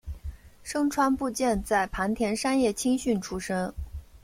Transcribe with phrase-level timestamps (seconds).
[0.65, 3.71] 牲川步见在磐田山叶青训出身。